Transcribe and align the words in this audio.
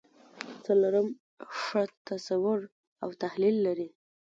څلورم 0.65 1.07
ښه 1.59 1.81
تصور 2.07 2.59
او 3.03 3.09
تحلیل 3.23 3.55
لري. 3.67 3.89